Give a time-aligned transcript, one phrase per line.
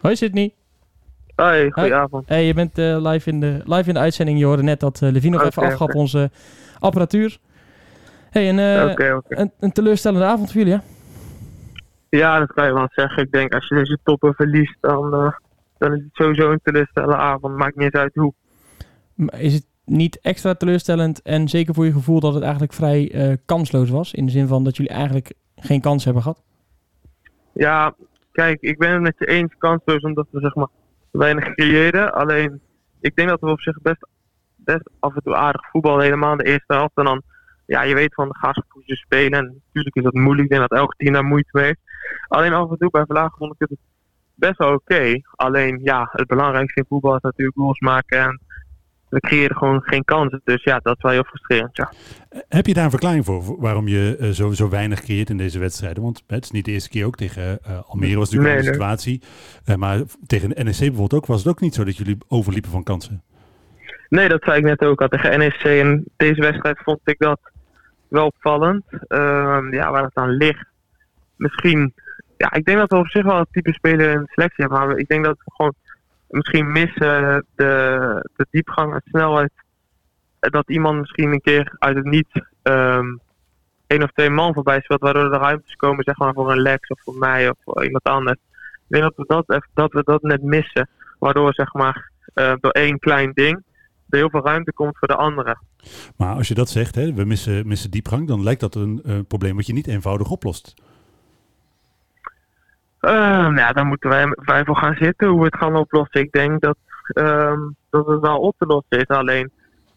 [0.00, 0.54] Hoi Sydney.
[1.34, 2.28] Hoi, goedenavond.
[2.28, 4.38] Hey, je bent uh, live, in de, live in de uitzending.
[4.38, 6.00] Je hoorde net dat uh, Levine nog okay, even afgaf okay.
[6.00, 6.30] onze
[6.78, 7.38] apparatuur.
[8.30, 10.80] Hey, en, uh, okay, een, een, teleurstellende avond voor jullie, hè?
[12.08, 13.22] Ja, dat kan je wel zeggen.
[13.22, 15.10] Ik denk, als je deze toppen verliest, dan,
[15.78, 17.56] dan is het sowieso een teleurstellende avond.
[17.56, 18.32] Maakt niet uit hoe.
[19.30, 23.90] Is het niet extra teleurstellend en zeker voor je gevoel dat het eigenlijk vrij kansloos
[23.90, 24.12] was?
[24.14, 26.42] In de zin van dat jullie eigenlijk geen kans hebben gehad?
[27.52, 27.94] Ja,
[28.32, 30.68] kijk, ik ben het met je eens kansloos omdat we zeg maar
[31.10, 32.12] weinig creëren.
[32.12, 32.60] Alleen,
[33.00, 34.06] ik denk dat we op zich best,
[34.56, 36.96] best af en toe aardig voetbal helemaal in de eerste helft.
[36.96, 37.22] En dan,
[37.66, 39.38] ja, je weet van de gaaspoesjes spelen.
[39.38, 40.42] En natuurlijk is dat moeilijk.
[40.42, 41.80] Ik denk dat elke team daar moeite mee heeft.
[42.28, 43.78] Alleen af en toe bij Vlaag vond ik het
[44.34, 45.20] best wel oké.
[45.30, 48.18] Alleen, ja, het belangrijkste in voetbal is natuurlijk goals maken.
[48.18, 48.40] En
[49.10, 50.40] we creëren gewoon geen kansen.
[50.44, 51.76] Dus ja, dat is wel heel frustrerend.
[51.76, 51.92] Ja.
[52.48, 55.58] Heb je daar een verklaring voor waarom je uh, zo, zo weinig creëert in deze
[55.58, 56.02] wedstrijden?
[56.02, 58.72] Want het is niet de eerste keer ook tegen uh, Almere was natuurlijk nee, een
[58.72, 59.22] situatie.
[59.66, 62.82] Uh, maar tegen NEC bijvoorbeeld ook was het ook niet zo dat jullie overliepen van
[62.82, 63.22] kansen.
[64.08, 65.62] Nee, dat zei ik net ook al tegen NEC.
[65.62, 67.40] En deze wedstrijd vond ik dat
[68.08, 68.84] wel opvallend.
[69.08, 70.66] Ehm, ja, waar het aan ligt.
[71.36, 71.94] Misschien,
[72.36, 74.86] ja, ik denk dat we op zich wel een type speler in de selectie hebben.
[74.86, 75.74] Maar ik denk dat we gewoon
[76.30, 79.52] misschien missen de, de diepgang en snelheid.
[80.38, 83.20] Dat iemand misschien een keer uit het niet um,
[83.86, 86.88] één of twee man voorbij speelt, waardoor er ruimtes komen zeg maar, voor een Lex
[86.88, 88.38] of voor mij of voor iemand anders.
[88.72, 90.88] Ik denk dat we dat, we dat net missen.
[91.18, 93.62] Waardoor zeg maar, uh, door één klein ding
[94.08, 95.58] er heel veel ruimte komt voor de andere.
[96.16, 99.56] Maar als je dat zegt, hè, we missen, missen diepgang, dan lijkt dat een probleem
[99.56, 100.74] wat je niet eenvoudig oplost.
[103.00, 106.20] Uh, nou, dan moeten wij, wij voor gaan zitten hoe we het gaan oplossen.
[106.20, 106.76] Ik denk dat,
[107.14, 107.58] uh,
[107.90, 109.06] dat het wel op te lossen is.
[109.06, 109.50] Alleen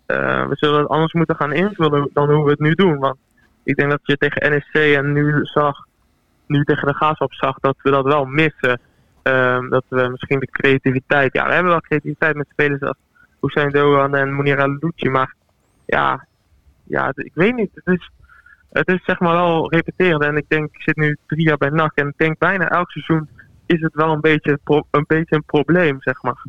[0.08, 2.98] uh, we zullen het anders moeten gaan invullen dan hoe we het nu doen.
[2.98, 3.18] Want
[3.64, 5.88] ik denk dat je tegen NSC en nu zag,
[6.48, 8.80] nu tegen de Gaasop zag, dat we dat wel missen.
[9.24, 11.34] Ehm, dat we misschien de creativiteit.
[11.34, 12.98] Ja, we hebben wel creativiteit met spelers als
[13.42, 15.10] Hussein Doan en Munira Lucci.
[15.10, 15.36] Maar
[15.86, 16.28] ja,
[16.84, 17.70] ja, ik weet niet.
[17.74, 18.10] Het is,
[18.74, 20.24] het is zeg maar wel repeterend.
[20.24, 21.96] En ik denk, ik zit nu drie jaar bij NAC.
[21.96, 23.28] En ik denk bijna elk seizoen
[23.66, 24.60] is het wel een beetje,
[24.92, 26.46] een, beetje een probleem, zeg maar.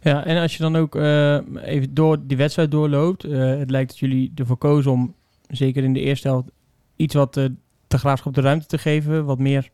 [0.00, 3.24] Ja, en als je dan ook uh, even door die wedstrijd doorloopt.
[3.24, 5.14] Uh, het lijkt dat jullie ervoor kozen om,
[5.48, 6.48] zeker in de eerste helft,
[6.96, 7.44] iets wat uh,
[7.88, 9.24] de graafschap de ruimte te geven.
[9.24, 9.68] Wat meer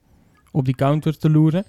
[0.53, 1.65] op die counter te loeren.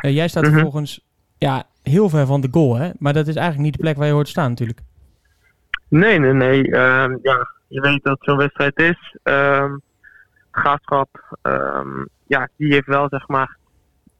[0.00, 0.52] jij staat Mhm.
[0.52, 1.00] vervolgens
[1.38, 2.90] ja, heel ver van de goal, hè?
[2.98, 4.80] Maar dat is eigenlijk niet de plek waar je hoort te staan natuurlijk.
[5.88, 6.70] Nee, nee, nee.
[6.70, 9.16] Ehm, ja, je weet dat zo'n wedstrijd is.
[9.22, 9.74] Ehm
[10.50, 13.56] graafschap, ehm, ja, die heeft wel zeg maar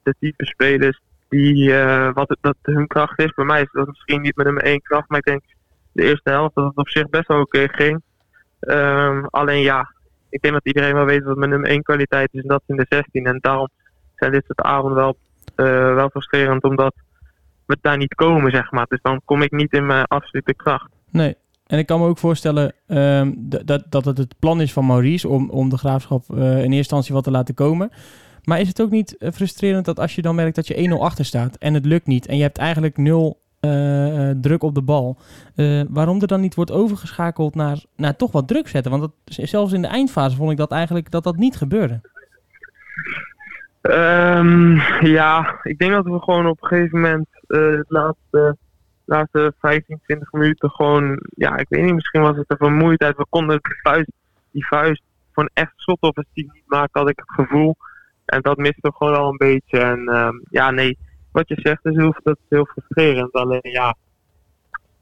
[0.03, 3.35] de type spelers die eh, wat het, dat hun kracht is.
[3.35, 5.43] Bij mij is dat misschien niet met nummer één kracht, maar ik denk
[5.93, 8.03] de eerste helft dat het op zich best wel oké ging.
[8.61, 9.95] Ehm, alleen ja,
[10.29, 12.69] ik denk dat iedereen wel weet wat mijn nummer één kwaliteit is en dat is
[12.69, 13.27] in de 16.
[13.27, 13.69] En daarom
[14.15, 15.17] zijn dit soort avonden wel,
[15.55, 16.95] eh, wel frustrerend omdat
[17.67, 18.87] we daar niet komen, zeg maar.
[18.89, 20.91] Dus dan kom ik niet in mijn absolute kracht.
[21.11, 21.37] Nee.
[21.71, 25.29] En ik kan me ook voorstellen ehm, dat, dat het het plan is van Maurice
[25.29, 27.91] om, om de graafschap eh, in eerste instantie wat te laten komen.
[28.45, 31.01] Maar is het ook niet eh, frustrerend dat als je dan merkt dat je 1-0
[31.01, 34.83] achter staat en het lukt niet en je hebt eigenlijk nul eh, druk op de
[34.83, 35.17] bal,
[35.89, 38.91] waarom er dan niet wordt overgeschakeld naar, naar toch wat druk zetten?
[38.91, 39.13] Want dat,
[39.49, 42.01] zelfs in de eindfase vond ik dat eigenlijk dat dat niet gebeurde.
[43.81, 48.57] Ehm, ja, ik denk dat we gewoon op een gegeven moment de laatste,
[49.11, 53.17] laatste 15, 20 minuten gewoon, ja, ik weet niet, misschien was het de vermoeidheid.
[53.17, 54.13] We konden die vuist,
[54.51, 57.77] die vuist van echt slotoffensief niet maken, had ik het gevoel.
[58.25, 59.79] En dat miste gewoon al een beetje.
[59.79, 60.99] En ehm, ja, nee,
[61.33, 63.33] wat je zegt is heel, dat is heel frustrerend.
[63.33, 63.97] Alleen ja,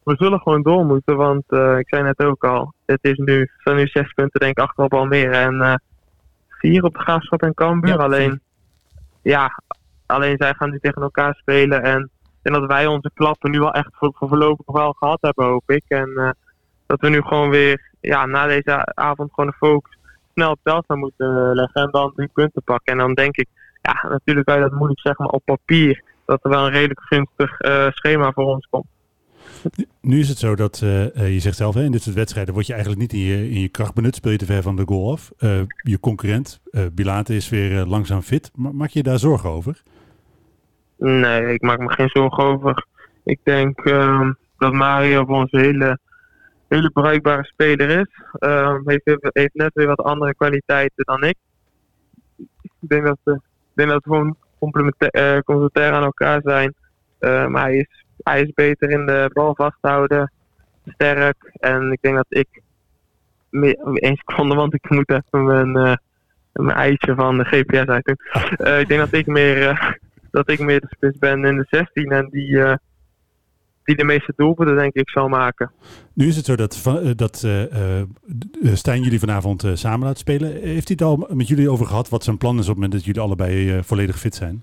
[0.03, 3.51] we zullen gewoon door moeten, want eh, ik zei net ook al, het is nu,
[3.59, 5.75] zijn nu zes punten denk ik achter op Almere en eh,
[6.49, 7.95] vier op de Graafschap en Cambuur.
[7.95, 8.41] Ja, alleen,
[9.23, 9.63] ja,
[10.07, 12.11] alleen zij gaan nu tegen elkaar spelen en
[12.49, 15.71] denk dat wij onze klappen nu wel echt voor, voor voorlopig wel gehad hebben, hoop
[15.71, 15.85] ik.
[15.89, 16.31] En eh,
[16.87, 19.97] dat we nu gewoon weer, ja, na deze avond gewoon de focus
[20.35, 22.93] snel op Telstar moeten leggen en dan drie punten pakken.
[22.93, 23.49] En dan denk ik,
[23.83, 27.01] ja, natuurlijk kan je dat moeilijk zeggen, maar op papier dat er wel een redelijk
[27.01, 28.87] gunstig eh, schema voor ons komt.
[30.01, 32.55] Nu is het zo dat, eh, eh, je zegt zelf, hè, in dit soort wedstrijden
[32.55, 34.15] word je eigenlijk niet in je, in je kracht benut.
[34.15, 35.31] Speel je te ver van de goal af.
[35.39, 38.51] Eh, je concurrent, eh Bilate, is weer eh, langzaam fit.
[38.55, 39.83] Ma- maak je daar zorgen over?
[40.99, 42.87] Nee, ik maak me geen zorgen over.
[43.25, 45.99] Ik denk ehm, dat Mario voor ons een hele,
[46.69, 48.23] hele bruikbare speler is.
[48.33, 51.37] Ehm heeft, heeft net weer wat andere kwaliteiten dan ik.
[52.63, 56.75] Ik denk dat we, ik denk dat we gewoon complementair, eh, complementair aan elkaar zijn.
[57.19, 60.33] Eh, maar hij is, hij is beter in de bal vasthouden,
[60.85, 61.51] sterk.
[61.53, 62.63] En ik denk dat ik
[63.51, 65.97] meer, één seconde, want ik moet even mijn, eh,
[66.53, 68.19] mijn eitje van de GPS uit doen.
[68.67, 69.93] Eh, ik denk dat ik meer, eh,
[70.31, 72.79] dat ik meer de spits ben in de 16 en die,
[73.85, 75.73] die de meeste doelpunten denk ik zal maken.
[76.15, 76.83] Nu is het zo dat,
[77.17, 77.47] dat
[78.63, 80.53] Stijn jullie vanavond samen laat spelen.
[80.53, 82.93] Heeft hij het al met jullie over gehad wat zijn plan is op het moment
[82.93, 84.63] dat jullie allebei volledig fit zijn?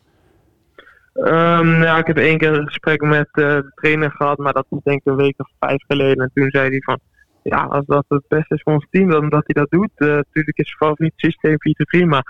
[1.17, 4.83] Um, ja, ik heb één keer een gesprek met de trainer gehad, maar dat was
[4.83, 6.23] denk ik een week of vijf geleden.
[6.23, 6.99] En toen zei hij van,
[7.41, 9.91] ja, als dat het beste is voor ons team, dan dat hij dat doet.
[9.95, 11.57] Natuurlijk is zijn favoriet systeem
[12.03, 12.23] 4-3, maar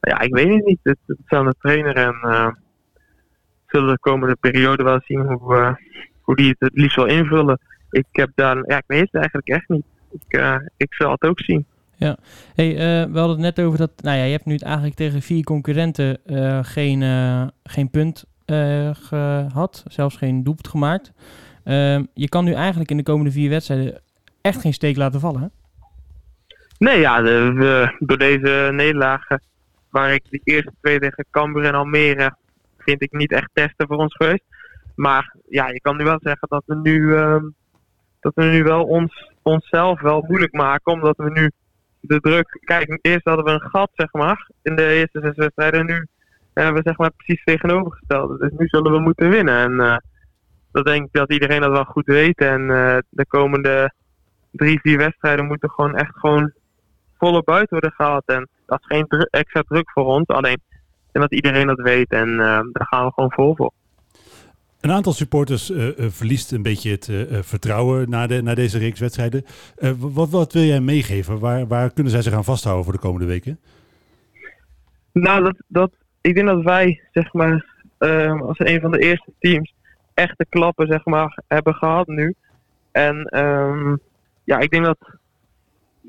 [0.00, 0.78] ja, ik weet het niet.
[0.82, 2.48] Het, het is aan de trainer en uh,
[3.72, 5.74] zullen de komende periode wel zien hoe, uh,
[6.20, 7.58] hoe die het het liefst wil invullen.
[7.90, 9.84] Ik heb daar, ja, ik weet het eigenlijk echt niet.
[10.10, 11.66] Ik, ik zal het ook zien.
[11.96, 12.16] Ja,
[12.54, 12.74] hey,
[13.10, 16.18] we hadden het net over dat, nou ja, je hebt nu eigenlijk tegen vier concurrenten
[16.62, 17.02] geen,
[17.64, 18.24] geen punt
[18.92, 21.12] gehad, zelfs geen doelpunt gemaakt.
[21.64, 24.00] Ehm, je kan nu eigenlijk in de komende vier wedstrijden
[24.40, 25.52] echt geen steek laten vallen.
[26.78, 29.42] Nee, ja, de, door deze nederlagen,
[29.90, 32.36] waar ik de eerste twee tegen Cambuur en Almere,
[32.84, 34.44] vind ik niet echt testen voor ons geweest.
[34.94, 37.42] Maar ja, je kan nu wel zeggen dat we nu, uh,
[38.20, 41.50] dat we nu wel ons, onszelf wel moeilijk maken, omdat we nu
[42.00, 42.58] de druk.
[42.64, 45.80] Kijk, eerst hadden we een gat, zeg maar, in de eerste zes wedstrijden.
[45.80, 46.06] En nu
[46.54, 48.40] hebben we zeg maar precies tegenovergesteld.
[48.40, 49.56] Dus nu zullen we moeten winnen.
[49.56, 49.96] En uh,
[50.72, 52.38] dat denk ik dat iedereen dat wel goed weet.
[52.38, 53.92] En uh, de komende
[54.50, 56.52] drie, vier wedstrijden moeten gewoon echt gewoon
[57.18, 58.24] volle buiten worden gehaald.
[58.26, 60.26] En dat is geen extra druk voor ons.
[60.26, 60.60] Alleen,
[61.12, 62.10] en dat iedereen dat weet.
[62.10, 62.38] En uh,
[62.72, 63.72] daar gaan we gewoon vol voor.
[64.80, 68.78] Een aantal supporters uh, uh, verliest een beetje het uh, vertrouwen na, de, na deze
[68.78, 69.44] reeks wedstrijden.
[69.98, 71.38] wat, wat wil jij meegeven?
[71.38, 73.58] Waar, waar kunnen zij zich aan vasthouden voor de komende weken?
[75.12, 77.66] Nou, dat, dat, ik denk dat wij, zeg maar,
[78.40, 79.74] als een van de eerste teams,
[80.14, 82.34] echte klappen, zeg maar, hebben gehad nu.
[82.92, 84.00] En um,
[84.44, 84.98] ja, ik denk dat,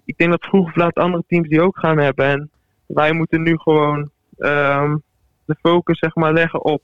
[0.05, 2.25] ik denk dat vroeg of laat andere teams die ook gaan hebben.
[2.25, 2.51] En
[2.85, 5.01] wij moeten nu gewoon um,
[5.45, 6.81] de focus zeg maar, leggen op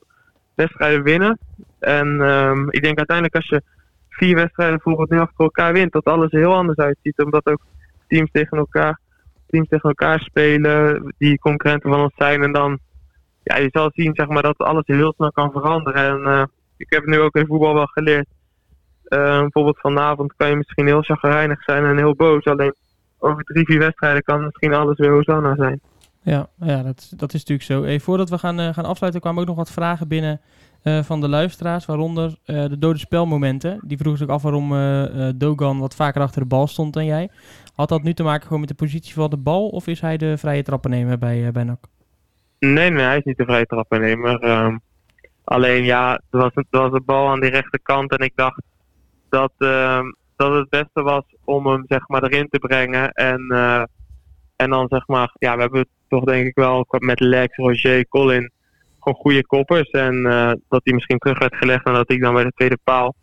[0.56, 1.40] wedstrijden winnen.
[1.80, 3.62] En um, ik denk uiteindelijk als je
[4.10, 7.24] vier wedstrijden bijvoorbeeld nu achter elkaar wint, dat alles heel anders uitziet.
[7.24, 7.66] Omdat ook
[8.08, 9.00] teams tegen elkaar,
[9.48, 12.44] teams tegen elkaar spelen, die concurrenten van ons zijn.
[12.44, 12.80] En dan,
[13.44, 16.04] ja, je zal zien zeg maar, dat alles heel snel kan veranderen.
[16.04, 16.44] En uh,
[16.78, 18.28] ik heb nu ook in voetbal wel geleerd
[19.10, 22.46] uh, bijvoorbeeld vanavond kan je misschien heel chagrijnig zijn en heel boos.
[22.46, 22.76] Alleen
[23.18, 25.82] over drie, vier wedstrijden kan misschien alles weer Hosanna zijn.
[26.22, 27.84] Ja, ja dat, dat is natuurlijk zo.
[27.84, 30.42] Hey, voordat we gaan, uh, gaan afsluiten kwamen ook nog wat vragen binnen
[30.84, 31.86] uh, van de luisteraars.
[31.86, 33.80] Waaronder de dode spelmomenten.
[33.84, 34.70] Die vroegen zich af waarom
[35.38, 37.30] Dogan wat vaker achter de bal stond dan jij.
[37.76, 39.68] Had dat nu te maken gewoon met de positie van de bal?
[39.68, 41.64] Of is hij de vrije trappennemer bij, bij?
[42.60, 44.40] Nee, nee, hij is niet de vrije trappennemer.
[44.40, 44.78] Ehm,
[45.44, 48.62] alleen ja, er was, er was een bal aan die rechterkant en ik dacht
[49.30, 50.02] dat, uh,
[50.36, 53.12] dat het beste was om hem zeg maar erin te brengen.
[53.12, 53.52] En,
[54.56, 58.52] en dan zeg maar, ja, we hebben toch denk ik wel met Lex, Roger, Colin
[59.00, 59.90] gewoon goede koppers.
[59.90, 62.78] En uh, dat hij misschien terug werd gelegd en dat ik dan bij de tweede
[62.84, 63.16] paal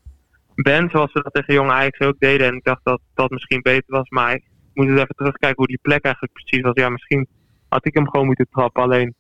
[0.55, 0.91] ben.
[0.91, 2.47] Zoals we dat tegen jonge Ajax ook deden.
[2.47, 4.09] En ik dacht dat dat misschien beter was.
[4.09, 4.45] Maar ik
[4.75, 6.75] moet eens even terugkijken hoe die plek eigenlijk precies was.
[6.75, 7.27] Ja, misschien
[7.69, 8.83] had ik hem gewoon moeten trappen.
[8.83, 9.15] Alleen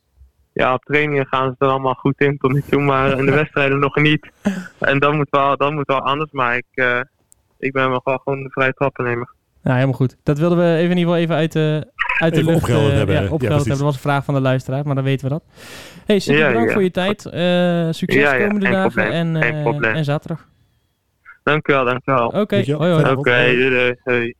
[0.52, 3.34] ja, op trainingen gaan ze er allemaal goed in tot nu toe, maar in de
[3.42, 4.30] wedstrijden nog niet.
[4.78, 7.00] En dan moet wel, dan moet wel anders, maar ik, uh,
[7.58, 9.34] ik ben wel gewoon de vrije trappennemer.
[9.62, 10.16] Ja, helemaal goed.
[10.22, 12.96] Dat wilden we even in ieder geval even uit de, uit de lucht opgehelderd uh,
[12.96, 13.14] hebben.
[13.14, 13.68] Ja, opgehelderd ja, hebben.
[13.68, 15.42] Dat was een vraag van de luisteraar, maar dan weten we dat.
[16.06, 17.24] hey, super ja, bedankt voor je tijd.
[17.24, 19.36] Uh, succes komende dagen en,
[19.82, 20.48] en zaterdag.
[21.42, 22.26] Dank u wel, dank u wel.
[22.26, 22.64] Oké, okay.
[22.64, 23.04] hoi hoi.
[23.04, 24.34] Oké, okay, doei, doei.